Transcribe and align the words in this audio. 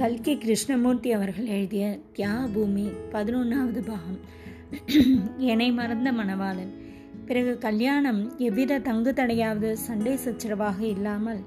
கல்கி 0.00 0.38
கிருஷ்ணமூர்த்தி 0.38 1.12
அவர்கள் 1.12 1.44
எழுதிய 1.44 1.98
தியா 2.16 2.52
பூமி 2.52 2.84
பதினொன்றாவது 3.12 3.80
பாகம். 3.86 4.20
என்னை 5.36 5.72
மறந்த 5.72 6.12
மணவாளன். 6.12 6.70
பிறகு 7.26 7.58
கல்யாணம் 7.58 8.38
எவ்வித 8.38 8.78
தங்கு 8.78 9.10
தடையாவது 9.10 9.72
சண்டை 9.72 10.14
சச்சரவாக 10.16 10.80
இல்லாமல் 10.80 11.40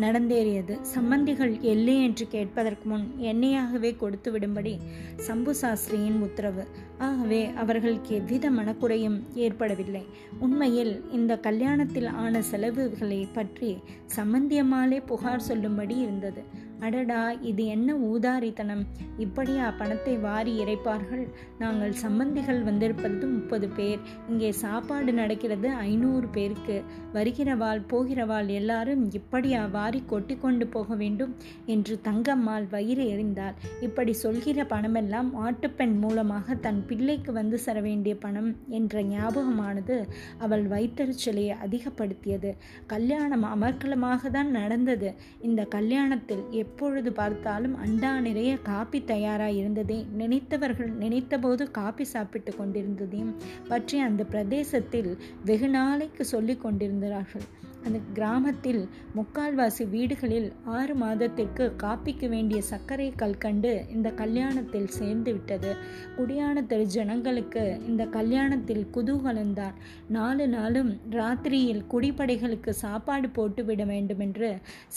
நடந்தேறியது. 0.00 0.74
சம்பந்திகள் 0.94 1.60
எல்லை 1.60 2.02
என்று 2.02 2.28
கேட்பதற்கு 2.28 2.88
முன் 2.88 3.06
என்னையாகவே 3.20 3.96
கொடுத்து 3.96 4.38
விடும்படி 4.38 4.74
சம்பு 5.16 5.54
சாஸ்திரியின் 5.60 6.18
உத்தரவு. 6.20 6.66
ஆகவே 6.98 7.50
அவர்களுக்கு 7.56 8.14
எவ்வித 8.14 8.50
மனக்குறையும் 8.50 9.20
ஏற்படவில்லை. 9.34 10.04
உண்மையில் 10.38 11.10
இந்த 11.12 11.38
கல்யாணத்தில் 11.42 12.10
ஆன 12.10 12.42
செலவுகளை 12.42 13.28
பற்றி 13.32 13.78
சம்பந்தியம்மாலே 14.16 15.00
புகார் 15.06 15.48
சொல்லும்படி 15.50 15.96
இருந்தது. 15.96 16.68
அடடா 16.80 17.20
இது 17.50 17.64
என்ன 17.66 17.94
ஊதாரித்தனம். 18.10 18.82
இப்படியா 19.18 19.70
பணத்தை 19.70 20.14
வாரி 20.16 20.52
இறைப்பார்கள். 20.64 21.24
நாங்கள் 21.58 21.94
சம்பந்திகள் 22.02 22.60
வந்திருப்பது 22.62 23.26
முப்பது 23.26 23.68
பேர். 23.68 24.00
இங்கே 24.28 24.50
சாப்பாடு 24.52 25.12
நடக்கிறது 25.12 25.68
ஐநூறு 25.86 26.28
பேருக்கு. 26.28 26.76
வருகிறவாள் 27.12 27.82
போகிறவாள் 27.92 28.48
எல்லாரும் 28.60 29.02
இப்படியா 29.12 29.62
வாரி 29.66 30.02
கொட்டி 30.06 30.34
கொண்டு 30.36 30.66
போக 30.66 30.94
வேண்டும் 30.94 31.32
என்று 31.66 32.00
தங்கம்மாள் 32.04 32.66
வயிறு 32.68 33.04
எறிந்தாள் 33.14 33.58
இப்படி 33.80 34.12
சொல்கிற 34.12 34.64
பணமெல்லாம் 34.64 35.30
ஆட்டுப்பெண் 35.46 35.96
மூலமாக 35.98 36.54
தன் 36.54 36.80
பிள்ளைக்கு 36.86 37.32
வந்து 37.32 37.58
சர 37.66 37.78
வேண்டிய 37.82 38.14
பணம் 38.16 38.50
என்ற 38.68 39.02
ஞாபகமானது 39.02 39.96
அவள் 40.38 40.64
வைத்தறிச்சலை 40.68 41.46
அதிகப்படுத்தியது. 41.64 42.52
கல்யாணம் 42.86 43.46
அமர்க்கலமாக 43.54 44.30
தான் 44.30 44.50
நடந்தது. 44.50 45.08
இந்த 45.40 45.62
கல்யாணத்தில் 45.76 46.44
எப்பொழுது 46.70 47.10
பார்த்தாலும் 47.12 47.76
அண்டா 47.84 48.10
நிறைய 48.26 48.50
காப்பி 48.68 48.98
தயாராக 49.04 49.58
இருந்ததே. 49.60 49.98
நினைத்தவர்கள் 50.20 50.90
நினைத்தபோது 51.02 51.64
காப்பி 51.78 52.04
சாப்பிட்டு 52.14 52.52
கொண்டிருந்ததையும் 52.58 53.32
பற்றி 53.70 53.98
அந்த 54.08 54.24
பிரதேசத்தில் 54.34 55.10
வெகு 55.44 55.70
நாளைக்கு 55.78 56.24
சொல்லி 56.34 56.56
கொண்டிருந்தார்கள். 56.56 57.48
அந்த 57.86 57.98
கிராமத்தில் 58.16 58.80
முக்கால்வாசி 59.16 59.84
வீடுகளில் 59.92 60.48
ஆறு 60.76 60.94
மாதத்திற்கு 60.94 61.64
காப்பிக்கு 61.82 62.26
வேண்டிய 62.28 62.60
சர்க்கரை 62.70 63.06
கல்கண்டு 63.22 63.70
இந்த 63.94 64.08
கல்யாணத்தில் 64.20 64.90
சேர்ந்து 64.96 65.30
விட்டது. 65.32 65.70
குடியான 66.16 66.64
தெரு 66.66 66.86
ஜனங்களுக்கு 66.96 67.64
இந்த 67.90 68.04
கல்யாணத்தில் 68.16 68.84
குதூகலந்தான் 68.96 69.78
நாலு 70.16 70.46
நாளும் 70.48 70.90
ராத்திரியில் 71.18 71.86
குடிப்படைகளுக்கு 71.92 72.74
சாப்பாடு 72.84 73.30
போட்டுவிட 73.38 73.84
வேண்டுமென்று 73.86 74.50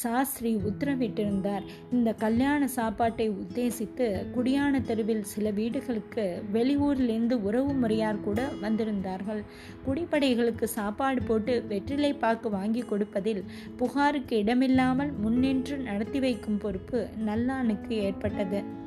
சாஸ்திரி 0.04 0.54
உத்தரவிட்டிருந்தார். 0.72 1.63
இந்த 1.92 2.14
கல்யாண 2.14 2.68
சாப்பாட்டை 2.68 3.30
உத்தேசித்து 3.30 4.08
குடியான 4.36 4.82
தெருவில் 4.82 5.24
சில 5.24 5.52
வீடுகளுக்கு 5.52 6.44
வெளியூரிலிருந்து 6.54 7.38
உறவு 7.42 7.74
முறையார் 7.74 8.22
கூட 8.22 8.50
வந்திருந்தார்கள். 8.62 9.42
குடிப்படைகளுக்கு 9.86 10.64
சாப்பாடு 10.64 11.22
போட்டு 11.22 11.64
வெற்றிலை 11.68 12.14
பாக்கு 12.14 12.50
வாங்கி 12.50 12.82
கொடுப்பதில் 12.82 13.44
புகாருக்கு 13.78 14.38
இடமில்லாமல் 14.38 15.12
முன்னின்று 15.12 15.78
நடத்தி 15.78 16.20
வைக்கும் 16.20 16.58
பொறுப்பு 16.58 17.08
நல்லானுக்கு 17.26 17.90
ஏற்பட்டது. 17.90 18.82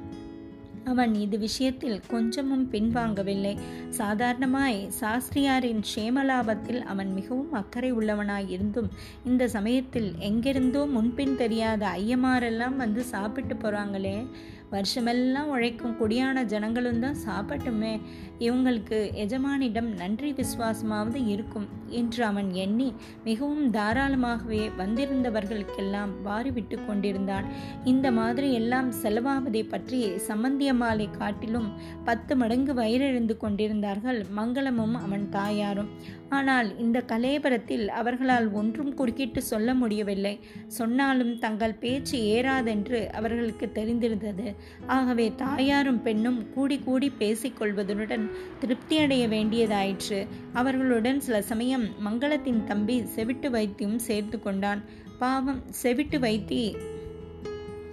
அவன் 0.87 1.15
இது 1.15 1.39
விஷயத்தில் 1.39 2.01
கொஞ்சமும் 2.09 2.67
பின்வாங்கவில்லை. 2.73 3.55
சாதாரணமாய் 3.91 4.79
சாஸ்திரியாரின் 5.01 5.83
க்ஷேமலாபத்தில் 5.89 6.81
அவன் 6.83 7.11
மிகவும் 7.13 7.53
அக்கறை 7.53 7.91
உள்ளவனாய் 7.93 8.49
இருந்தும் 8.49 8.91
இந்த 9.25 9.49
சமயத்தில் 9.49 10.11
எங்கிருந்தோ 10.19 10.83
முன்பின் 10.87 11.37
தெரியாத 11.37 11.87
ஐயமாரெல்லாம் 11.97 12.77
வந்து 12.77 13.05
சாப்பிட்டு 13.05 13.55
போகிறாங்களே 13.55 14.17
வருஷமெல்லாம் 14.73 15.51
உழைக்கும் 15.55 15.97
குடியான 15.99 16.45
ஜனங்களும் 16.45 17.01
தான் 17.01 17.19
சாப்பிட்டுமே 17.27 17.93
இவங்களுக்கு 18.39 18.99
எஜமானிடம் 19.25 19.91
நன்றி 19.95 20.31
விசுவாசமாவது 20.33 21.21
இருக்கும் 21.27 21.67
என்று 21.91 22.25
அவன் 22.25 22.49
எண்ணி 22.55 22.89
மிகவும் 23.25 23.67
தாராளமாகவே 23.73 24.63
வந்திருந்தவர்களுக்கெல்லாம் 24.79 26.13
வாரி 26.23 26.51
விட்டு 26.51 26.79
கொண்டிருந்தான். 26.87 27.47
இந்த 27.85 28.07
மாதிரி 28.11 28.49
எல்லாம் 28.53 28.91
செலவாவதை 29.03 29.63
பற்றி 29.69 30.01
சம்பந்தியம்மாளை 30.29 31.09
காட்டிலும் 31.19 31.69
பத்து 32.05 32.37
மடங்கு 32.37 32.75
வயிறெழுந்து 32.75 33.37
கொண்டிருந்தார்கள் 33.37 34.21
மங்களமும் 34.37 34.97
அவன் 35.05 35.27
தாயாரும். 35.29 35.93
ஆனால் 36.29 36.79
இந்த 36.79 37.03
கலேபரத்தில் 37.07 37.89
அவர்களால் 37.89 38.51
ஒன்றும் 38.51 38.95
குறுக்கிட்டு 38.95 39.43
சொல்ல 39.43 39.75
முடியவில்லை. 39.75 40.41
சொன்னாலும் 40.67 41.39
தங்கள் 41.39 41.75
பேச்சு 41.75 42.19
ஏறாதென்று 42.19 43.07
அவர்களுக்கு 43.07 43.71
தெரிந்திருந்தது. 43.75 44.55
ஆகவே 44.87 45.33
தாயாரும் 45.37 46.03
பெண்ணும் 46.03 46.53
கூடி 46.53 46.79
கூடி 46.79 47.13
பேசிக்கொள்வதுடன் 47.19 48.31
திருப்தியடைய 48.61 49.29
வேண்டியதாயிற்று. 49.29 50.27
அவர்களுடன் 50.53 51.21
சில 51.21 51.43
சமயம் 51.43 51.89
மங்களத்தின் 52.05 52.65
தம்பி 52.65 53.03
செவிட்டு 53.03 53.51
வைத்தியும் 53.51 53.97
சேர்த்து 53.97 54.39
கொண்டான். 54.39 54.83
பாவம் 55.19 55.63
செவிட்டு 55.83 56.19
வைத்தி 56.19 56.77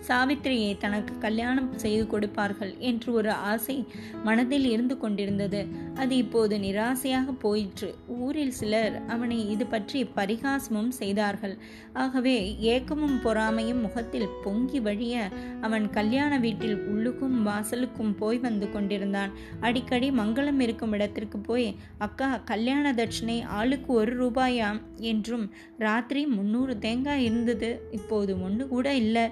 சாவித்திரியை 0.08 0.72
தனக்கு 0.78 1.14
கல்யாணம் 1.18 1.70
செய்து 1.84 2.06
கொடுப்பார்கள் 2.08 2.72
என்று 2.90 3.10
ஒரு 3.14 3.32
ஆசை 3.52 3.76
மனதில் 4.24 4.68
இருந்து 4.74 4.96
கொண்டிருந்தது. 4.98 5.62
அது 6.02 6.14
இப்போது 6.18 6.56
நிராசையாக 6.58 7.36
போயிற்று. 7.46 7.90
ஊரில் 8.18 8.56
சிலர் 8.60 8.96
அவனை 9.08 9.38
இது 9.50 9.66
பற்றி 9.66 10.00
பரிகாசமும் 10.18 10.92
செய்தார்கள். 11.00 11.56
ஆகவே 12.04 12.38
ஏக்கமும் 12.74 13.18
பொறாமையும் 13.26 13.82
முகத்தில் 13.82 14.34
பொங்கி 14.44 14.80
வழிய 14.80 15.16
அவன் 15.62 15.86
கல்யாண 15.90 16.32
வீட்டில் 16.38 16.78
உள்ளுக்கும் 16.92 17.38
வாசலுக்கும் 17.50 18.14
போய் 18.22 18.40
வந்து 18.48 18.70
கொண்டிருந்தான். 18.72 19.34
அடிக்கடி 19.60 20.10
மங்களம் 20.12 20.60
இருக்கும் 20.60 20.94
இடத்திற்கு 20.94 21.40
போய் 21.50 21.68
அக்கா 22.08 22.30
கல்யாண 22.52 22.94
தட்சிணை 22.94 23.38
ஆளுக்கு 23.60 23.92
ஒரு 23.94 24.14
ரூபாயா 24.22 24.70
என்றும் 25.12 25.46
ராத்திரி 25.78 26.22
முன்னூறு 26.36 26.74
தேங்காய் 26.80 27.26
இருந்தது. 27.30 27.72
இப்போது 27.92 28.32
ஒன்று 28.42 28.64
கூட 28.68 28.88
இல்லை 28.96 29.26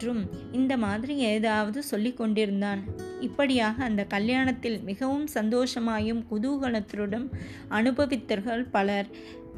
என்றும் 0.00 0.28
இந்த 0.52 0.74
மாதிரி 0.76 1.14
ஏதாவது 1.30 1.78
சொல்லி 1.82 2.12
கொண்டிருந்தான். 2.12 2.82
இப்படியாக 3.20 3.84
அந்த 3.84 4.02
கல்யாணத்தில் 4.14 4.76
மிகவும் 4.82 5.26
சந்தோஷமாயும் 5.34 6.22
குதூகலத்துடன் 6.30 7.26
அனுபவித்தர்கள் 7.70 8.62
பலர் 8.70 9.08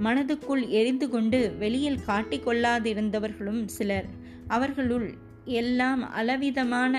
மனதுக்குள் 0.05 0.65
எரிந்து 0.79 1.09
கொண்டு 1.09 1.41
வெளியில் 1.59 2.01
காட்டிக்கொள்ளாதிருந்தவர்களும் 2.07 3.63
சிலர். 3.67 4.09
அவர்களுள் 4.49 5.09
எல்லாம் 5.45 6.03
அளவிதமான 6.13 6.95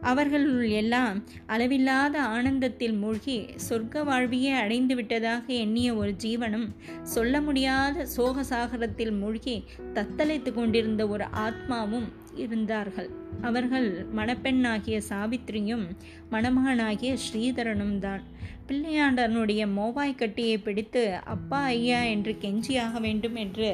அவர்களுள் 0.00 0.68
எல்லாம் 0.68 1.22
அளவில்லாத 1.46 2.22
ஆனந்தத்தில் 2.22 2.92
மூழ்கி 2.92 3.46
சொர்க்க 3.68 4.04
வாழ்வியே 4.04 4.50
அடைந்து 4.50 4.94
விட்டதாக 4.94 5.52
எண்ணிய 5.52 5.94
ஒரு 5.94 6.14
ஜீவனும் 6.22 6.68
சொல்ல 7.02 7.40
முடியாத 7.40 8.06
சோக 8.06 8.42
சாகரத்தில் 8.42 9.18
மூழ்கி 9.18 9.64
தத்தளித்து 9.94 10.52
கொண்டிருந்த 10.52 11.06
ஒரு 11.06 11.24
ஆத்மாவும் 11.24 12.08
இருந்தார்கள். 12.34 13.10
அவர்கள் 13.40 14.06
மணப்பெண்ணாகிய 14.16 15.00
சாவித்திரியும் 15.08 15.90
மணமகனாகிய 16.30 17.16
ஸ்ரீதரனும் 17.26 17.98
தான் 17.98 18.22
பிள்ளையாண்டனுடைய 18.68 19.62
மோவாய் 19.76 20.12
கட்டியை 20.20 20.56
பிடித்து 20.58 21.02
அப்பா 21.34 21.58
ஐயா 21.72 21.98
என்று 22.12 22.32
கெஞ்சியாக 22.42 23.00
வேண்டும் 23.06 23.36
என்று 23.42 23.70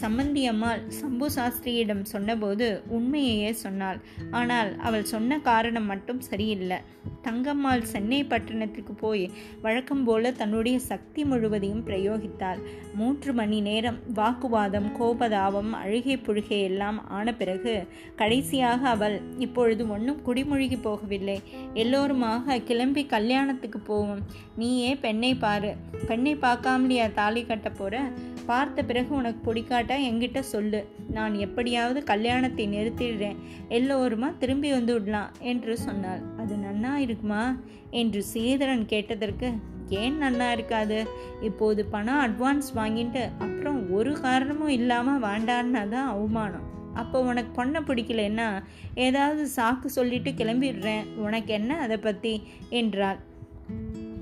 சம்பந்தியம்மாள் 0.00 0.82
சம்பு 1.00 1.28
சாஸ்திரியிடம் 1.36 2.02
சொன்னபோது 2.12 2.66
உண்மையையே 2.96 3.52
சொன்னாள். 3.64 4.00
ஆனால் 4.30 4.70
அவள் 4.78 5.10
சொன்ன 5.12 5.38
காரணம் 5.50 5.88
மட்டும் 5.92 6.20
சரியில்லை. 6.20 6.78
தங்கம்மாள் 7.26 7.82
சென்னை 7.92 8.20
பட்டணத்துக்கு 8.24 8.94
போய் 8.94 9.24
வழக்கம் 9.62 10.04
போல 10.04 10.32
தன்னுடைய 10.32 10.76
சக்தி 10.88 11.20
முழுவதையும் 11.24 11.86
பிரயோகித்தாள். 11.86 12.60
மூன்று 12.94 13.32
மணி 13.32 13.58
நேரம் 13.60 13.98
வாக்குவாதம் 14.14 14.88
கோபதாபம் 14.98 15.72
அழுகை 15.82 16.16
புழுகை 16.18 16.60
எல்லாம் 16.62 16.98
ஆன 17.08 17.34
பிறகு 17.34 17.74
கடைசியாக 18.16 18.88
அவள் 18.88 19.16
இப்பொழுது 19.38 19.84
ஒன்றும் 19.88 20.22
குடிமொழிகி 20.26 20.80
போகவில்லை. 20.86 21.38
எல்லோருமாக 21.74 22.58
கிளம்பி 22.70 23.04
கல்யாணத்துக்கு 23.06 23.80
போவோம். 23.90 24.22
நீயே 24.56 24.94
பெண்ணை 24.94 25.34
பாரு. 25.34 25.74
பெண்ணை 26.06 26.36
பார்க்காமலையா 26.36 27.12
தாலி 27.12 27.44
கட்ட 27.44 27.70
போற? 27.70 28.10
பார்த்த 28.46 28.82
பிறகு 28.82 29.14
உனக்கு 29.14 29.40
பிடிக்காட்டா 29.44 29.96
என்கிட்ட 30.08 30.40
சொல்லு. 30.40 30.86
நான் 31.10 31.34
எப்படியாவது 31.34 32.04
கல்யாணத்தை 32.04 32.68
நிறுத்திடுறேன். 32.68 33.38
எல்லோருமா 33.68 34.38
திரும்பி 34.38 34.70
வந்து 34.70 34.92
விடலாம் 34.92 35.30
என்று 35.40 35.78
சொன்னாள். 35.78 36.20
அது 36.36 36.54
நன்னா 36.56 36.94
இருக்குமா? 36.94 37.56
என்று 37.90 38.24
சீதரன் 38.34 38.84
கேட்டதற்கு 38.86 39.50
ஏன் 39.88 40.22
நன்னா 40.22 40.50
இருக்காது? 40.50 41.06
இப்போது 41.40 41.84
பணம் 41.84 42.22
அட்வான்ஸ் 42.26 42.68
வாங்கிட்டு 42.74 43.22
அப்புறம் 43.38 43.90
ஒரு 43.90 44.12
காரணமும் 44.20 44.68
இல்லாமல் 44.68 45.22
வேண்டான்னா 45.22 45.88
தான் 45.88 46.08
அவமானம். 46.08 46.68
அப்போ 46.94 47.20
உனக்கு 47.20 47.50
பொண்ணை 47.62 47.80
பிடிக்கலன்னா 47.80 48.64
ஏதாவது 48.94 49.48
சாக்கு 49.56 49.84
சொல்லிட்டு 49.84 50.30
கிளம்பிடுறேன். 50.30 51.06
உனக்கு 51.16 51.52
என்ன 51.52 51.76
அதை 51.76 51.96
பற்றி 51.96 52.42
என்றாள். 52.70 53.18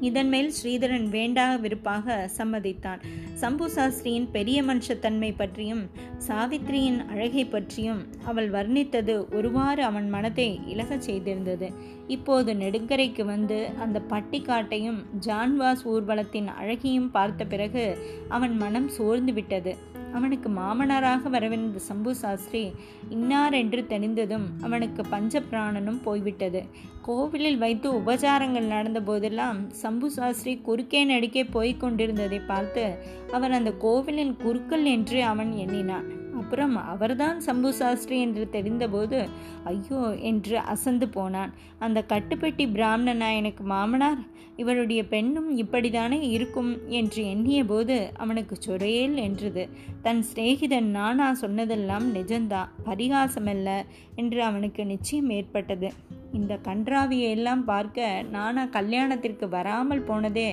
இதன் 0.08 0.28
மேல் 0.28 0.52
ஸ்ரீதரன் 0.58 1.08
வேண்டா 1.08 1.44
விருப்பாக 1.54 2.31
சம்மதித்தான். 2.38 3.00
சம்பு 3.34 3.66
சாஸ்திரியின் 3.70 4.26
பெரிய 4.32 4.58
மனுஷத்தன்மை 4.62 5.31
பற்றியும் 5.37 5.82
சாவித்திரியின் 6.28 6.99
அழகை 7.06 7.44
பற்றியும் 7.44 8.00
அவள் 8.25 8.50
வர்ணித்தது 8.50 9.14
ஒருவாறு 9.34 9.82
அவன் 9.82 10.08
மனத்தை 10.10 10.60
இலகச் 10.66 11.10
செய்திருந்தது. 11.10 11.69
இப்போது 12.06 12.52
நெடுங்கரைக்கு 12.54 13.25
வந்து 13.25 13.58
அந்த 13.81 14.02
பட்டிக்காட்டையும் 14.10 15.00
ஜான்வாஸ் 15.26 15.84
ஊர்வலத்தின் 15.84 16.49
அழகையும் 16.60 17.10
பார்த்த 17.10 17.44
பிறகு 17.44 17.84
அவன் 18.28 18.56
மனம் 18.56 18.88
சோர்ந்து 18.88 19.32
விட்டது 19.32 19.75
அவனுக்கு 20.12 20.49
மாமனாராக 20.50 21.31
வரவிருந்த 21.31 21.76
சம்பு 21.76 22.14
சாஸ்திரி 22.14 22.62
இன்னார் 23.09 23.53
என்று 23.53 23.87
தெரிந்ததும் 23.87 24.47
அவனுக்கு 24.62 25.03
பஞ்சபிராணனும் 25.11 26.00
போய்விட்டது. 26.03 26.62
கோவிலில் 27.03 27.59
வைத்து 27.59 27.93
உபச்சாரங்கள் 27.93 28.73
நடந்த 28.75 29.00
போதெல்லாம் 29.03 29.70
சம்பு 29.70 30.11
சாஸ்திரி 30.11 30.55
குறுக்கே 30.56 31.05
நடிக்கே 31.05 31.44
போய்க் 31.44 31.81
கொண்டிருந்ததை 31.81 32.38
பார்த்து 32.38 32.87
அவன் 33.32 33.53
அந்த 33.53 33.73
கோவிலின் 33.73 34.37
குறுக்கல் 34.37 34.85
என்று 34.85 35.25
அவன் 35.25 35.53
எண்ணினான். 35.53 36.20
அப்புறம் 36.52 36.75
அவர்தான் 36.76 37.38
சம்பு 37.40 37.72
சாஸ்திரி 37.72 38.16
என்று 38.20 38.43
தெரிந்தபோது 38.52 39.19
ஐயோ 39.64 40.00
என்று 40.20 40.56
அசந்து 40.58 41.06
போனான். 41.08 41.52
அந்த 41.78 41.99
கட்டுப்பெட்டி 42.08 42.64
பிராமணனா 42.72 43.28
எனக்கு 43.31 43.62
மாமனார்? 43.64 44.20
இவருடைய 44.56 45.02
பெண்ணும் 45.06 45.49
இப்படிதானே 45.58 46.19
இருக்கும் 46.31 46.70
என்று 46.88 47.22
எண்ணிய 47.25 47.64
போது 47.64 47.96
அவனுக்கு 48.16 48.56
சொரையேல் 48.66 49.16
என்றது. 49.16 49.64
தன் 50.02 50.22
சிநேகிதன் 50.34 50.90
நானா 50.90 51.34
சொன்னதெல்லாம் 51.34 52.14
நிஜந்தான் 52.14 52.75
பரிகாசமல்ல 52.84 53.78
என்று 54.14 54.43
அவனுக்கு 54.43 54.84
நிச்சயம் 54.87 55.31
ஏற்பட்டது. 55.31 55.90
இந்த 56.32 56.54
கன்றாவியை 56.64 57.31
எல்லாம் 57.31 57.64
பார்க்க 57.64 58.22
நானா 58.31 58.66
கல்யாணத்திற்கு 58.78 59.49
வராமல் 59.49 60.06
போனதே 60.10 60.49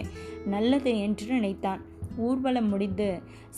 நல்லது 0.46 0.94
என்று 1.00 1.28
நினைத்தான். 1.28 1.84
ஊர்வலம் 2.20 2.70
முடிந்து 2.70 3.10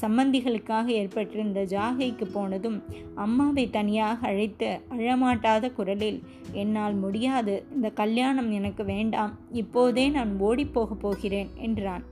சம்பந்திகளுக்காக 0.02 0.88
ஏற்பட்டிருந்த 1.00 1.62
ஜாகைக்கு 1.63 2.25
போனதும் 2.34 2.78
அம்மாவை 3.16 3.66
தனியாக 3.69 4.28
அழைத்து 4.28 4.69
அழமாட்டாத 4.90 5.74
குரலில் 5.74 6.22
என்னால் 6.52 6.98
முடியாது 7.04 7.56
இந்த 7.75 7.90
கல்யாணம் 7.90 8.52
எனக்கு 8.52 8.86
வேண்டாம் 8.86 9.36
இப்போதே 9.52 10.08
நான் 10.10 10.34
ஓடிப்போகப் 10.42 11.04
போகிறேன் 11.06 11.52
என்றான். 11.58 12.06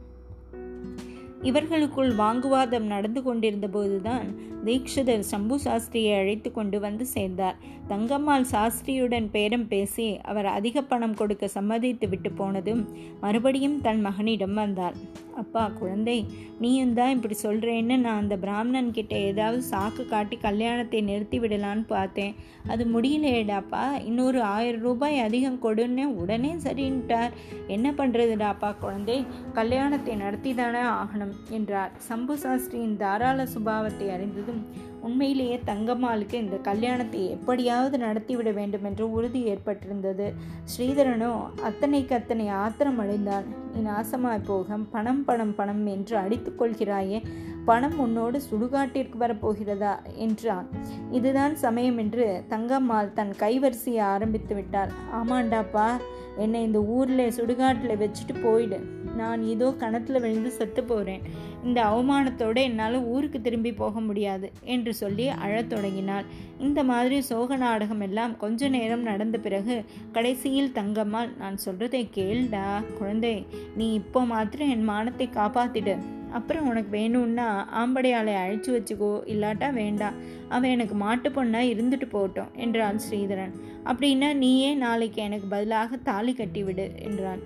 இவர்களுக்குள் 1.42 2.10
வாங்குவாதம் 2.16 2.88
நடந்து 2.88 3.22
கொண்டிருந்த 3.24 3.68
போதுதான் 3.68 4.28
தீக்ஷிதர் 4.66 5.30
சம்பு 5.32 5.58
சாஸ்திரியை 5.66 6.16
அழைத்து 6.18 6.50
கொண்டு 6.52 6.78
வந்து 6.80 7.06
சேர்ந்தார். 7.06 7.58
தங்கம்மாள் 7.92 8.50
சாஸ்திரியுடன் 8.52 9.28
பேரம் 9.36 9.68
பேசி 9.72 10.06
அவர் 10.30 10.48
அதிக 10.58 10.82
பணம் 10.82 11.16
கொடுக்க 11.20 11.46
சம்மதித்து 11.56 12.08
விட்டு 12.10 12.30
போனதும் 12.40 12.84
மறுபடியும் 13.24 13.78
தன் 13.86 14.02
மகனிடம் 14.08 14.58
வந்தாள். 14.62 14.98
அப்பா 15.42 15.64
குழந்தை 15.80 16.16
நீயும் 16.64 16.94
தான் 16.98 17.14
இப்படி 17.16 17.36
சொல்கிறேன்னு 17.44 17.96
நான் 18.04 18.22
அந்த 18.22 18.36
பிராமணன் 18.44 18.92
கிட்ட 18.98 19.14
ஏதாவது 19.30 19.62
சாக்கு 19.70 20.04
காட்டி 20.08 20.38
கல்யாணத்தை 20.46 21.00
நிறுத்தி 21.10 21.38
விடலான்னு 21.44 21.86
பார்த்தேன். 21.94 22.36
அது 22.72 22.86
முடியலையேடாப்பா 22.96 23.84
இன்னொரு 24.10 24.42
ஆயிரம் 24.56 24.86
ரூபாய் 24.88 25.18
அதிகம் 25.28 25.62
கொடுன்னு 25.66 26.06
உடனே 26.22 26.52
சரின்ட்டார். 26.66 27.34
என்ன 27.78 27.88
பண்ணுறதுடாப்பா 28.00 28.72
குழந்தை 28.84 29.18
கல்யாணத்தை 29.60 30.16
நடத்தி 30.24 30.54
தானே 30.62 30.84
ஆகணும் 31.00 31.36
என்றார். 31.60 31.94
சம்பு 32.10 32.38
சாஸ்திரியின் 32.44 33.00
தாராள 33.04 33.48
சுபாவத்தை 33.56 34.10
அறிந்ததும் 34.18 34.64
உண்மையிலேயே 35.02 35.60
தங்கம்மாளுக்கு 35.66 36.34
இந்த 36.34 36.56
கல்யாணத்தை 36.56 37.30
எப்படியாவது 37.30 37.98
நடத்திவிட 37.98 38.54
வேண்டும் 38.54 38.84
என்று 38.84 39.12
உறுதி 39.12 39.42
ஏற்பட்டிருந்தது. 39.52 40.34
ஸ்ரீதரனோ 40.72 41.32
அத்தனைக்கு 41.64 42.14
அத்தனை 42.14 42.48
ஆத்திரம் 42.48 43.00
அடைந்தான். 43.00 43.44
நீ 43.74 43.90
நாசமாய் 43.90 44.46
போக 44.46 44.78
பணம் 44.92 45.26
பணம் 45.26 45.56
பணம் 45.56 45.86
என்று 45.86 46.18
அடித்துக் 46.18 46.62
கொள்கிறாயே 46.62 47.22
பணம் 47.66 48.00
உன்னோடு 48.00 48.42
சுடுகாட்டிற்கு 48.52 49.18
வரப்போகிறதா? 49.20 49.94
என்றான். 50.16 50.68
இதுதான் 51.12 51.56
சமயம் 51.56 51.98
என்று 51.98 52.44
தங்கம்மாள் 52.50 53.14
தன் 53.14 53.34
கைவரிசையை 53.40 54.00
ஆரம்பித்து 54.00 54.56
விட்டாள். 54.56 54.90
ஆமாண்டாப்பா 55.16 55.90
என்னை 56.38 56.64
இந்த 56.64 56.80
ஊரில் 56.80 57.36
சுடுகாட்டில் 57.38 58.00
வச்சுட்டு 58.00 58.36
போயிடு. 58.44 58.78
நான் 59.22 59.42
இதோ 59.54 59.68
கணத்தில் 59.84 60.24
விழுந்து 60.24 60.52
செத்து 60.58 60.82
போகிறேன் 60.84 61.24
இந்த 61.68 61.80
அவமானத்தோடு 61.92 62.60
என்னால் 62.68 62.98
ஊருக்கு 63.14 63.40
திரும்பி 63.48 63.72
போக 63.80 64.00
முடியாது 64.00 64.48
என்று 64.74 64.92
சொல்லி 65.02 65.26
அழத் 65.46 65.72
தொடங்கினாள். 65.72 66.28
இந்த 66.66 66.80
மாதிரி 66.92 67.18
சோக 67.30 67.58
நாடகம் 67.64 68.04
எல்லாம் 68.08 68.34
கொஞ்ச 68.44 68.70
நேரம் 68.78 69.08
நடந்த 69.10 69.38
பிறகு 69.46 69.76
கடைசியில் 70.16 70.76
தங்கம்மாள் 70.78 71.34
நான் 71.42 71.64
சொல்கிறதை 71.66 72.04
கேள்டா 72.18 72.68
குழந்தை 73.00 73.36
நீ 73.80 73.88
இப்போ 74.02 74.22
மாத்திரம் 74.34 74.72
என் 74.76 74.90
மானத்தை 74.94 75.28
காப்பாத்திடு. 75.40 75.96
அப்புறம் 76.38 76.68
உனக்கு 76.72 76.92
வேணும்னா 76.98 77.46
ஆம்படையாளை 77.82 78.34
அழைச்சி 78.42 78.70
வச்சுக்கோ 78.74 79.12
இல்லாட்டா 79.34 79.68
வேண்டாம். 79.80 80.18
அவன் 80.56 80.74
எனக்கு 80.76 80.96
மாட்டு 81.04 81.30
பொண்ணா 81.38 81.62
இருந்துட்டு 81.72 82.08
போகட்டும் 82.16 82.52
என்றான் 82.66 83.00
ஸ்ரீதரன். 83.06 83.56
அப்படின்னா 83.90 84.30
நீயே 84.44 84.72
நாளைக்கு 84.86 85.20
எனக்கு 85.28 85.48
பதிலாக 85.56 85.98
தாலி 86.10 86.34
கட்டிவிடு 86.34 86.86
என்றான். 87.08 87.42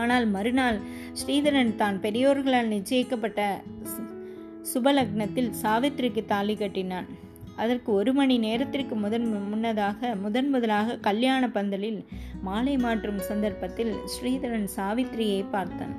ஆனால் 0.00 0.26
மறுநாள் 0.36 0.78
ஸ்ரீதரன் 1.20 1.76
தான் 1.82 1.98
பெரியோர்களால் 2.06 2.72
நிச்சயிக்கப்பட்ட 2.74 3.40
சுபலக்னத்தில் 4.72 5.50
சாவித்திரிக்கு 5.62 6.22
தாலி 6.32 6.54
கட்டினான். 6.62 7.08
அதற்கு 7.62 7.90
ஒரு 7.98 8.12
மணி 8.16 8.34
நேரத்திற்கு 8.44 8.94
முதன் 9.04 9.26
முன்னதாக 9.52 10.08
முதன் 10.24 10.48
முதலாக 10.54 10.96
கல்யாண 11.06 11.42
பந்தலில் 11.54 12.00
மாலை 12.46 12.74
மாற்றும் 12.84 13.20
சந்தர்ப்பத்தில் 13.28 13.92
ஸ்ரீதரன் 14.14 14.68
சாவித்திரியை 14.76 15.40
பார்த்தான். 15.54 15.94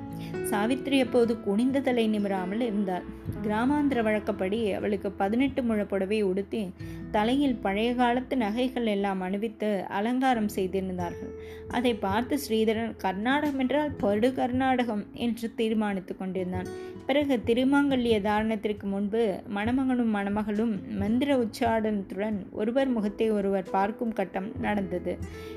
சாவித்ரி 0.50 0.98
அப்போது 1.04 1.32
குனிந்த 1.46 1.78
தலை 1.86 2.04
நிமிராமல் 2.08 2.62
இருந்தாள். 2.66 3.06
கிராமாந்திர 3.44 4.02
வழக்கப்படி 4.06 4.58
அவளுக்கு 4.78 5.08
பதினெட்டு 5.20 5.60
முழ 5.62 5.80
புடவை 5.84 6.18
உடுத்தி 6.22 6.62
தலையில் 7.10 7.60
பழைய 7.64 7.90
காலத்து 7.94 8.34
நகைகள் 8.36 8.88
எல்லாம் 8.94 9.20
அணிவித்து 9.26 9.68
அலங்காரம் 9.98 10.50
செய்திருந்தார்கள். 10.56 11.32
அதை 11.76 11.92
பார்த்து 11.94 12.34
ஸ்ரீதரன் 12.44 12.94
கர்நாடகம் 13.04 13.62
என்றால் 13.64 13.96
படு 14.02 14.30
கர்நாடகம் 14.38 15.04
என்று 15.26 15.48
தீர்மானித்து 15.54 16.14
கொண்டிருந்தான். 16.16 16.70
பிறகு 17.08 17.34
திருமாங்கல்ய 17.48 18.16
தாரணத்திற்கு 18.26 18.86
முன்பு 18.94 19.22
மணமகனும் 19.56 20.14
மணமகளும் 20.16 20.74
மந்திர 21.00 21.36
உச்சாடனத்துடன் 21.44 22.38
ஒருவர் 22.52 22.90
முகத்தை 22.96 23.28
ஒருவர் 23.30 23.70
பார்க்கும் 23.76 24.16
கட்டம் 24.18 24.48
நடந்தது. 24.60 25.14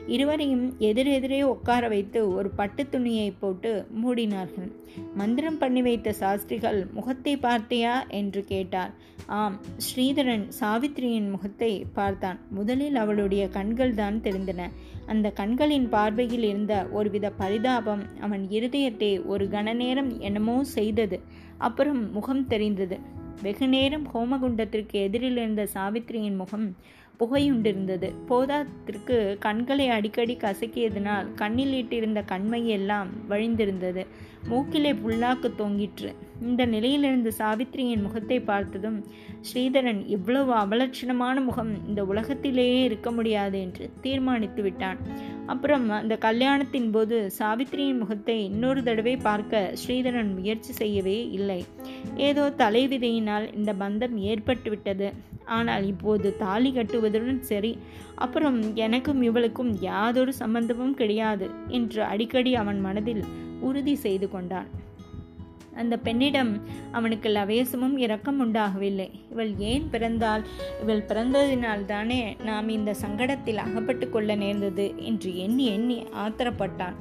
இருவரையும் 0.08 0.68
எதிரெதிரே 0.90 1.42
உட்கார 1.56 1.90
வைத்து 1.96 2.22
ஒரு 2.38 2.52
பட்டு 2.62 2.84
துணியை 2.90 3.30
போட்டு 3.42 3.74
மூடினார்கள். 4.04 4.72
மந்திரம் 5.16 5.58
பண்ணி 5.58 5.82
வைத்த 5.82 6.14
சாஸ்திரிகள் 6.14 6.80
முகத்தை 6.94 7.34
பார்த்தியா 7.38 7.94
என்று 8.08 8.42
கேட்டார். 8.44 8.92
ஆம் 9.28 9.58
ஸ்ரீதரன் 9.78 10.46
சாவித்திரியின் 10.60 11.30
முகத்தை 11.30 11.72
பார்த்தான். 11.94 12.40
முதலில் 12.50 12.96
அவளுடைய 12.96 13.44
கண்கள் 13.50 13.94
தான் 13.94 14.18
தெரிந்தன. 14.22 14.70
அந்த 15.06 15.28
கண்களின் 15.32 15.88
பார்வையில் 15.90 16.44
இருந்த 16.44 16.76
ஒருவித 16.92 17.30
பரிதாபம் 17.32 18.04
அவன் 18.20 18.44
இருதயத்தை 18.50 19.12
ஒரு 19.26 19.48
கணநேரம் 19.48 20.12
என்னமோ 20.20 20.58
செய்தது. 20.64 21.20
அப்புறம் 21.58 22.02
முகம் 22.12 22.46
தெரிந்தது. 22.48 22.98
வெகு 23.42 23.68
நேரம் 23.68 24.06
ஹோமகுண்டத்திற்கு 24.14 24.96
எதிரில் 25.06 25.38
இருந்த 25.38 25.64
சாவித்திரியின் 25.74 26.36
முகம் 26.36 26.68
புகையுண்டிருந்தது 27.22 28.08
போதாத்திற்கு 28.30 29.18
கண்களை 29.40 29.88
அடிக்கடி 29.90 30.36
கசக்கியதனால் 30.44 31.28
கண்ணில் 31.36 31.74
இட்டிருந்த 31.80 32.20
கண்மையெல்லாம் 32.32 33.10
வழிந்திருந்தது. 33.30 34.04
மூக்கிலே 34.50 34.92
புல்லாக்கு 35.02 35.50
தொங்கிற்று. 35.56 36.12
இந்த 36.42 36.66
நிலையிலிருந்து 36.66 37.32
சாவித்திரியின் 37.40 38.06
முகத்தை 38.06 38.38
பார்த்ததும் 38.40 38.98
ஸ்ரீதரன் 39.50 40.00
இவ்வளவு 40.08 40.54
அவலட்சணமான 40.54 41.36
முகம் 41.44 41.72
இந்த 41.88 42.04
உலகத்திலேயே 42.06 42.80
இருக்க 42.84 43.12
முடியாது 43.12 43.58
என்று 43.62 43.86
தீர்மானித்து 44.02 44.62
விட்டான். 44.62 45.00
அப்புறம் 45.46 45.86
அந்த 46.00 46.16
கல்யாணத்தின் 46.28 46.90
போது 46.92 47.18
சாவித்திரியின் 47.40 48.02
முகத்தை 48.04 48.38
இன்னொரு 48.44 48.84
தடவை 48.84 49.16
பார்க்க 49.18 49.74
ஸ்ரீதரன் 49.84 50.34
முயற்சி 50.34 50.74
செய்யவே 50.74 51.20
இல்லை. 51.40 51.60
ஏதோ 52.30 52.46
தலைவிதையினால் 52.58 53.48
இந்த 53.56 53.74
பந்தம் 53.74 54.18
ஏற்பட்டுவிட்டது. 54.32 55.10
ஆனால் 55.46 55.86
இப்போது 55.86 56.38
தாலி 56.38 56.72
கட்டுவதுடன் 56.72 57.40
சரி 57.40 57.78
அப்புறம் 58.16 58.76
எனக்கும் 58.76 59.22
இவளுக்கும் 59.22 59.78
யாதொரு 59.82 60.34
சம்பந்தமும் 60.34 60.94
கிடையாது 60.94 61.50
என்று 61.68 62.04
அடிக்கடி 62.04 62.56
அவன் 62.56 62.80
மனதில் 62.80 63.24
உறுதி 63.60 63.96
செய்து 63.96 64.30
கொண்டான். 64.30 64.68
அந்த 65.76 65.98
பெண்ணிடம் 65.98 66.62
அவனுக்கு 66.92 67.30
லவேசமும் 67.30 67.98
இரக்கம் 67.98 68.40
உண்டாகவில்லை. 68.40 69.12
இவள் 69.32 69.52
ஏன் 69.58 69.90
பிறந்தால் 69.90 70.48
இவள் 70.82 71.04
பிறந்ததினால் 71.08 71.86
தானே 71.86 72.36
நாம் 72.44 72.70
இந்த 72.70 72.96
சங்கடத்தில் 73.02 73.58
அகப்பட்டு 73.58 74.10
கொள்ள 74.10 74.36
நேர்ந்தது 74.36 74.94
என்று 74.98 75.38
எண்ணி 75.38 75.66
எண்ணி 75.66 76.04
ஆத்திரப்பட்டான். 76.26 76.98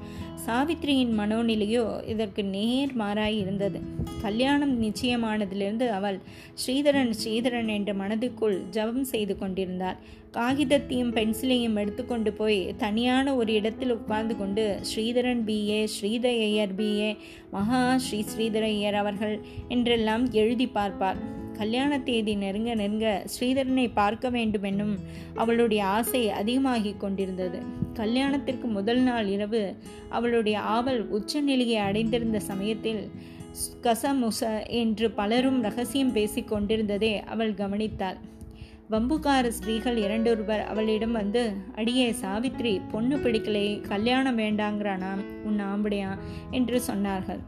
சாவித்திரியின் 0.46 1.14
மனோநிலையோ 1.18 2.06
இதற்கு 2.06 2.44
நேர் 2.44 2.92
மாறாய் 2.98 3.38
இருந்தது. 3.38 3.80
கல்யாணம் 4.22 4.82
நிச்சயமானதிலிருந்து 4.82 5.88
அவள் 5.88 6.18
ஸ்ரீதரன் 6.66 7.12
ஸ்ரீதரன் 7.24 7.68
என்ற 7.68 7.94
மனதுக்குள் 7.94 8.68
ஜபம் 8.68 9.04
செய்து 9.04 9.38
கொண்டிருந்தாள். 9.38 9.96
காகிதத்தையும் 10.36 11.12
பென்சிலையும் 11.16 11.78
எடுத்துக்கொண்டு 11.82 12.30
போய் 12.32 12.58
தனியான 12.78 13.34
ஒரு 13.36 13.50
இடத்தில் 13.52 13.94
உட்கார்ந்து 13.94 14.34
கொண்டு 14.36 14.64
ஸ்ரீதரன் 14.90 15.42
பிஏ 15.48 15.80
ஸ்ரீதரையர் 15.94 16.74
பிஏ 16.78 17.10
மகா 17.50 17.80
ஸ்ரீ 17.96 18.20
ஸ்ரீதரையர் 18.30 18.98
அவர்கள் 19.00 19.34
என்றெல்லாம் 19.68 20.24
எழுதி 20.32 20.66
பார்ப்பார். 20.68 21.20
கல்யாண 21.58 21.98
தேதி 22.00 22.34
நெருங்க 22.34 22.70
நெருங்க 22.74 23.08
ஸ்ரீதரனை 23.32 23.86
பார்க்க 23.92 24.30
வேண்டும் 24.30 24.62
என்னும் 24.62 24.94
அவளுடைய 25.34 25.82
ஆசை 25.96 26.22
அதிகமாகி 26.40 26.92
கொண்டிருந்தது. 26.96 27.58
கல்யாணத்திற்கு 27.94 28.66
முதல் 28.78 29.02
நாள் 29.02 29.28
இரவு 29.28 29.62
அவளுடைய 30.08 30.58
ஆவல் 30.76 31.02
உச்சநிலையை 31.08 31.80
அடைந்திருந்த 31.88 32.40
சமயத்தில் 32.40 33.02
கசமுச 33.82 34.42
என்று 34.82 35.06
பலரும் 35.10 35.62
ரகசியம் 35.62 36.12
பேசிக் 36.12 36.50
கொண்டிருந்ததே 36.52 37.14
அவள் 37.34 37.58
கவனித்தாள். 37.62 38.20
வம்புக்கார 38.90 39.48
ஸ்திரீகள் 39.48 39.96
இரண்டொருவர் 39.96 40.60
அவளிடம் 40.60 41.12
வந்து 41.12 41.52
அடியே 41.74 42.10
சாவித்ரி 42.10 42.80
பொண்ணு 42.92 43.16
பிடிக்கலை 43.16 43.80
கல்யாணம் 43.80 44.38
வேண்டாங்கிறானா? 44.38 45.10
உன் 45.44 45.60
ஆம்படியா? 45.60 46.18
என்று 46.50 46.80
சொன்னார்கள். 46.86 47.38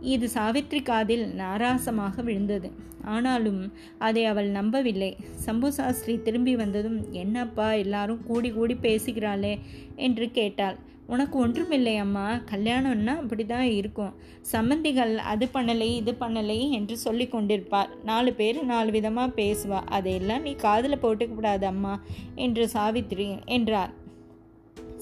இது 0.00 0.28
சாவித்ரி 0.34 0.82
காதில் 0.82 1.34
நாராசமாக 1.38 2.22
விழுந்தது. 2.22 2.70
ஆனாலும் 3.04 3.72
அதை 3.98 4.24
அவள் 4.24 4.48
நம்பவில்லை. 4.48 5.16
சம்பு 5.34 5.72
சாஸ்திரி 5.72 6.22
திரும்பி 6.22 6.56
வந்ததும் 6.56 7.12
என்னப்பா 7.12 7.72
எல்லாரும் 7.72 8.24
கூடி 8.26 8.50
கூடி 8.50 8.74
பேசுகிறாளே 8.74 9.58
என்று 9.96 10.30
கேட்டாள். 10.30 10.78
உனக்கு 11.12 11.36
ஒன்றுமில்லை 11.38 11.92
அம்மா. 11.96 12.24
கல்யாணம்னா 12.50 13.12
அப்படி 13.22 13.44
தான் 13.46 13.68
இருக்கும். 13.78 14.14
சம்மந்திகள் 14.52 15.12
அது 15.32 15.46
பண்ணலை 15.54 15.88
இது 16.00 16.12
பண்ணலை 16.20 16.58
என்று 16.70 16.96
சொல்லி 16.96 17.26
கொண்டிருப்பார். 17.26 17.92
நாலு 18.04 18.32
பேர் 18.32 18.58
நாலு 18.72 18.90
விதமாக 18.90 19.36
பேசுவா. 19.40 19.80
அதையெல்லாம் 19.96 20.42
நீ 20.42 20.52
காதில் 20.66 21.02
போட்டுக்கூடாது 21.02 21.64
அம்மா 21.64 21.94
என்று 22.34 22.66
சாவித்ரி 22.72 23.28
என்றார். 23.44 23.94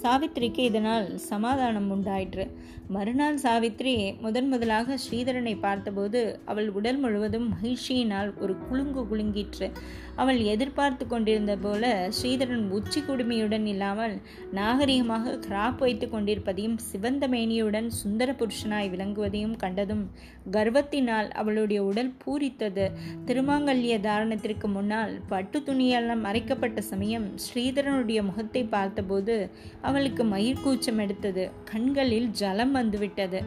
சாவித்திரிக்கு 0.03 0.63
இதனால் 0.71 1.07
சமாதானம் 1.31 1.91
உண்டாயிற்று. 1.91 2.45
மறுநாள் 2.95 3.39
சாவித்ரி 3.43 3.93
முதன் 4.21 4.49
முதலாக 4.49 4.97
ஸ்ரீதரனை 5.05 5.55
பார்த்தபோது 5.61 6.21
அவள் 6.45 6.69
உடல் 6.69 6.99
முழுவதும் 6.99 7.47
மகிழ்ச்சியினால் 7.53 8.31
ஒரு 8.39 8.55
குலுங்கு 8.59 9.03
குலுங்கிற்று. 9.11 9.67
அவள் 10.17 10.39
எதிர்பார்த்து 10.43 11.07
கொண்டிருந்த 11.07 11.57
போல 11.57 12.11
ஸ்ரீதரன் 12.19 12.69
உச்சி 12.69 13.01
குடுமையுடன் 13.01 13.65
இல்லாமல் 13.65 14.15
நாகரிகமாக 14.55 15.35
கிராப் 15.49 15.79
வைத்து 15.79 16.09
கொண்டிருப்பதையும் 16.09 16.79
சிவந்த 16.91 17.29
மேனியுடன் 17.29 17.89
சுந்தர 18.03 18.33
புருஷனாய் 18.33 18.93
விளங்குவதையும் 18.95 19.57
கண்டதும் 19.57 20.05
கர்வத்தினால் 20.51 21.29
அவளுடைய 21.31 21.85
உடல் 21.85 22.13
பூரித்தது. 22.25 22.87
திருமாங்கல்ய 23.25 23.99
தாரணத்திற்கு 24.07 24.69
முன்னால் 24.69 25.21
பட்டு 25.29 25.59
துணியெல்லாம் 25.59 26.25
மறைக்கப்பட்ட 26.29 26.81
சமயம் 26.81 27.29
ஸ்ரீதரனுடைய 27.47 28.23
முகத்தை 28.23 28.65
பார்த்தபோது 28.65 29.51
அவளுக்கு 29.83 30.25
மயிர்கூச்சம் 30.25 31.03
எடுத்தது. 31.07 31.51
கண்களில் 31.65 32.31
ஜலம் 32.31 32.75
வந்துவிட்டது. 32.77 33.41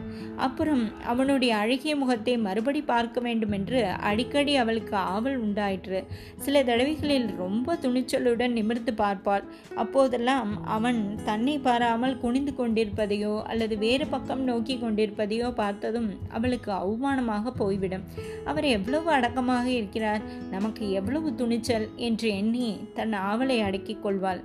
அப்புறம் 0.46 0.82
அவனுடைய 1.12 1.52
அழகிய 1.62 1.92
முகத்தை 1.96 2.34
மறுபடி 2.46 2.80
பார்க்க 2.90 3.20
வேண்டும் 3.26 3.54
என்று 3.58 3.80
அடிக்கடி 4.10 4.54
அவளுக்கு 4.62 4.96
ஆவல் 5.12 5.38
உண்டாயிற்று. 5.44 6.00
சில 6.44 6.62
தடவைகளில் 6.68 7.28
ரொம்ப 7.42 7.76
துணிச்சலுடன் 7.84 8.56
நிமிர்ந்து 8.58 8.94
பார்ப்பாள். 9.02 9.44
அப்போதெல்லாம் 9.82 10.50
அவன் 10.76 11.00
தன்னை 11.24 11.56
பாராமல் 11.58 12.18
குனிந்து 12.24 12.54
கொண்டிருப்பதையோ 12.58 13.34
அல்லது 13.52 13.76
வேறு 13.84 14.06
பக்கம் 14.06 14.44
நோக்கி 14.50 14.76
கொண்டிருப்பதையோ 14.76 15.50
பார்த்ததும் 15.62 16.08
அவளுக்கு 16.28 16.72
அவமானமாக 16.80 17.52
போய்விடும். 17.60 18.06
அவர் 18.44 18.68
எவ்வளவு 18.76 19.08
அடக்கமாக 19.16 19.66
இருக்கிறார் 19.78 20.24
நமக்கு 20.50 20.84
எவ்வளவு 21.00 21.28
துணிச்சல் 21.34 21.88
என்று 22.08 22.28
எண்ணி 22.40 22.68
தன் 22.94 23.16
ஆவலை 23.30 23.58
அடக்கிக் 23.68 24.02
கொள்வாள். 24.02 24.42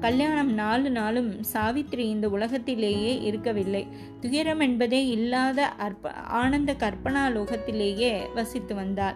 கல்யாணம் 0.00 0.52
நாலு 0.52 0.90
நாளும் 0.90 1.30
சாவித்ரி 1.52 2.04
இந்த 2.14 2.28
உலகத்திலேயே 2.28 3.22
இருக்கவில்லை. 3.22 3.86
துயரம் 4.20 4.60
என்பதே 4.60 5.06
இல்லாத 5.06 5.66
அற்ப 5.86 6.12
ஆனந்த 6.12 6.72
கற்பனா 6.72 7.24
லோகத்திலேயே 7.36 8.12
வசித்து 8.34 8.74
வந்தாள். 8.74 9.14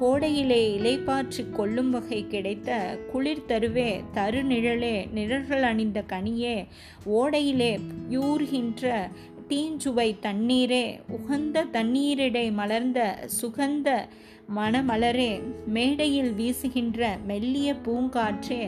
கோடையிலே 0.00 0.60
இலைப்பாற்றி 0.78 1.44
கொள்ளும் 1.50 1.90
வகை 1.90 2.26
கிடைத்த 2.26 2.98
குளிர் 3.12 3.46
தருவே 3.48 4.02
தரு 4.14 4.42
நிழலே 4.42 4.96
நிழல்கள் 5.12 5.62
அணிந்த 5.62 6.02
கனியே 6.08 6.56
ஓடையிலே 7.20 7.72
யூர்கின்ற 8.10 9.08
தீஞ்சுவை 9.48 10.08
தண்ணீரே 10.22 10.84
உகந்த 11.08 11.66
தண்ணீரிடை 11.72 12.52
மலர்ந்த 12.52 13.00
சுகந்த 13.40 13.88
மணமலரே 14.48 15.30
மேடையில் 15.66 16.32
வீசுகின்ற 16.32 17.00
மெல்லிய 17.26 17.68
பூங்காற்றே 17.86 18.60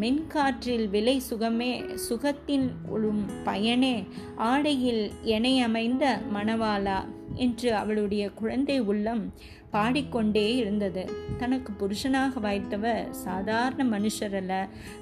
மின்காற்றில் 0.00 0.84
விலை 0.90 1.16
சுகமே 1.30 1.72
சுகத்தின் 2.08 2.66
உளும் 2.90 3.22
பயனே 3.44 3.96
ஆடையில் 4.36 5.04
எனையமைந்த 5.24 6.04
மணவாளா 6.34 6.98
என்று 7.34 7.74
அவளுடைய 7.74 8.30
குழந்தை 8.30 8.80
உள்ளம் 8.80 9.24
பாடிக்கொண்டே 9.72 10.44
இருந்தது. 10.56 11.02
தனக்கு 11.38 11.70
புருஷனாக 11.80 12.40
வாய்த்தவர் 12.40 13.10
சாதாரண 13.24 13.84
மனுஷர் 13.84 14.36
அல்ல. 14.40 14.52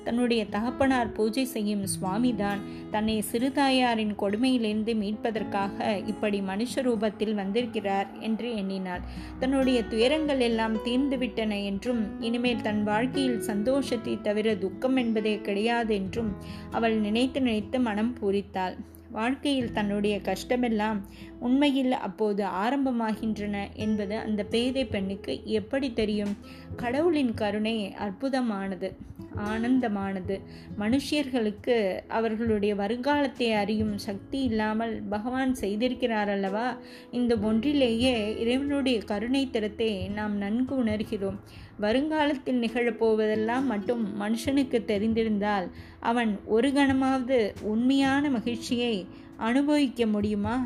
தன்னுடைய 0.04 0.42
தகப்பனார் 0.46 1.12
பூஜை 1.12 1.44
செய்யும் 1.44 1.84
சுவாமிதான். 1.94 2.60
தன்னை 2.90 3.16
சிறுதாயாரின் 3.32 4.14
கொடுமையிலிருந்து 4.22 4.94
மீட்பதற்காக 5.02 5.88
இப்படி 6.06 6.40
மனுஷ 6.40 6.82
ரூபத்தில் 6.82 7.34
வந்திருக்கிறார் 7.34 8.08
என்று 8.20 8.48
எண்ணினாள். 8.56 9.04
தன்னுடைய 9.38 9.80
துயரங்கள் 9.84 10.44
எல்லாம் 10.48 10.76
தீர்ந்துவிட்டன 10.86 11.58
என்றும் 11.64 12.02
இனிமேல் 12.20 12.64
தன் 12.68 12.82
வாழ்க்கையில் 12.82 13.40
சந்தோஷத்தை 13.40 14.16
தவிர 14.20 14.54
துக்கம் 14.54 14.96
என்பதே 14.96 15.34
கிடையாது 15.40 15.94
என்றும் 15.94 16.32
அவள் 16.70 16.96
நினைத்து 17.00 17.40
நினைத்து 17.40 17.80
மனம் 17.80 18.14
பூரித்தாள். 18.20 18.76
வாழ்க்கையில் 19.10 19.72
தன்னுடைய 19.72 20.20
கஷ்டமெல்லாம் 20.24 21.00
உண்மையில் 21.38 21.92
அப்போது 21.92 22.44
ஆரம்பமாகின்றன 22.44 23.56
என்பது 23.74 24.18
அந்த 24.18 24.44
பேதை 24.44 24.84
பெண்ணுக்கு 24.84 25.40
எப்படி 25.44 25.92
தெரியும்? 25.92 26.36
கடவுளின் 26.76 27.34
கருணை 27.34 27.94
அற்புதமானது 27.98 28.88
ஆனந்தமானது. 29.36 30.40
மனுஷியர்களுக்கு 30.78 32.00
அவர்களுடைய 32.08 32.74
வருங்காலத்தை 32.74 33.52
அறியும் 33.52 33.98
சக்தி 33.98 34.42
இல்லாமல் 34.42 35.02
பகவான் 35.08 35.56
செய்திருக்கிறார் 35.60 36.30
அல்லவா? 36.30 36.76
இந்த 37.10 37.36
ஒன்றிலேயே 37.36 38.38
இறைவனுடைய 38.38 38.98
கருணை 38.98 39.50
திறத்தை 39.50 40.08
நாம் 40.08 40.36
நன்கு 40.36 40.84
உணர்கிறோம். 40.84 41.38
வருங்காலத்தில் 41.80 42.60
நிகழப்போவதெல்லாம் 42.60 43.64
மட்டும் 43.64 44.20
மனுஷனுக்கு 44.20 44.78
தெரிந்திருந்தால் 44.84 45.66
அவன் 46.00 46.38
ஒரு 46.46 46.68
கணமாவது 46.68 47.38
உண்மையான 47.60 48.30
மகிழ்ச்சியை 48.30 49.06
அனுபவிக்க 49.36 50.06
முடியுமா? 50.06 50.56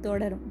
தொடரும். 0.00 0.46